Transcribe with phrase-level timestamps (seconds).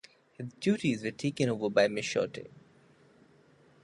[0.35, 2.47] His duties were taken over by Michotte.